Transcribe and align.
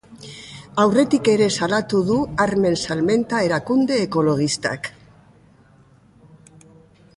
Aurretik 0.83 1.27
ere 1.33 1.49
salatu 1.55 2.01
du 2.07 2.17
armen 2.47 2.79
salmenta 2.85 3.43
erakunde 3.49 4.01
ekologistak. 4.07 4.93